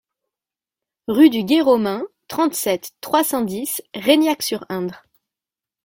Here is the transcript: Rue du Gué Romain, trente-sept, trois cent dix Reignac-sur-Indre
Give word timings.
Rue 1.07 1.29
du 1.29 1.43
Gué 1.43 1.61
Romain, 1.61 2.01
trente-sept, 2.27 2.93
trois 3.01 3.23
cent 3.23 3.41
dix 3.41 3.83
Reignac-sur-Indre 3.93 5.03